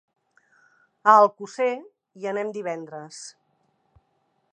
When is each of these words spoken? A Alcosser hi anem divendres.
A 1.11 1.13
Alcosser 1.17 1.75
hi 2.21 2.27
anem 2.31 2.49
divendres. 2.57 3.21